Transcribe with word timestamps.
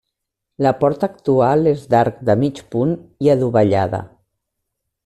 La 0.65 0.71
porta 0.79 1.09
actual 1.15 1.69
és 1.73 1.85
d'arc 1.93 2.25
de 2.31 2.37
mig 2.45 2.63
punt 2.77 2.99
i 3.27 3.33
adovellada. 3.37 4.03